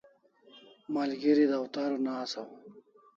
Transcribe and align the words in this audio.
Malgeri 0.93 1.45
dawtar 1.51 1.89
una 1.97 2.11
asaw 2.23 2.49